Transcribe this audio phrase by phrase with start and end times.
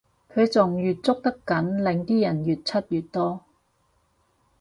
[0.33, 3.43] 佢仲越捉得緊令啲人越出越多